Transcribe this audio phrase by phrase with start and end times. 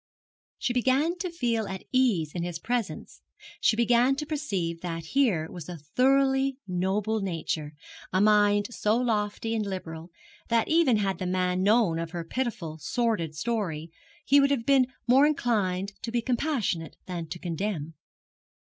[0.57, 3.21] She began to feel at ease in his presence;
[3.59, 7.73] she began to perceive that here was a thoroughly noble nature,
[8.11, 10.09] a mind so lofty and liberal
[10.47, 13.91] that even had the man known her pitiful sordid story
[14.25, 17.93] he would have been more inclined to compassionate than to condemn.